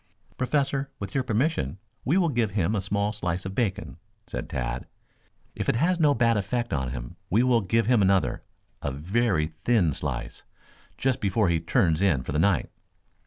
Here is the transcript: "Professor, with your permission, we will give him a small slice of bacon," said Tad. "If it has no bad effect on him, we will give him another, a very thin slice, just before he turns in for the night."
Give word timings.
"Professor, 0.35 0.89
with 0.97 1.13
your 1.13 1.23
permission, 1.23 1.77
we 2.03 2.17
will 2.17 2.29
give 2.29 2.49
him 2.49 2.73
a 2.73 2.81
small 2.81 3.13
slice 3.13 3.45
of 3.45 3.53
bacon," 3.53 3.97
said 4.25 4.49
Tad. 4.49 4.87
"If 5.53 5.69
it 5.69 5.75
has 5.75 5.99
no 5.99 6.15
bad 6.15 6.37
effect 6.37 6.73
on 6.73 6.89
him, 6.89 7.17
we 7.29 7.43
will 7.43 7.61
give 7.61 7.85
him 7.85 8.01
another, 8.01 8.41
a 8.81 8.89
very 8.91 9.53
thin 9.63 9.93
slice, 9.93 10.41
just 10.97 11.21
before 11.21 11.49
he 11.49 11.59
turns 11.59 12.01
in 12.01 12.23
for 12.23 12.31
the 12.31 12.39
night." 12.39 12.71